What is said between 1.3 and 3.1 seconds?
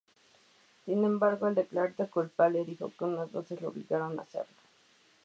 al declararle culpable, dijo que